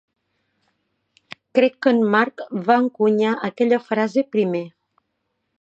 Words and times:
Crec 1.59 1.77
que 1.87 1.93
en 1.97 2.01
Mark 2.17 2.43
va 2.71 2.79
encunyar 2.87 3.37
aquella 3.51 3.83
frase 3.93 4.29
primer. 4.39 4.67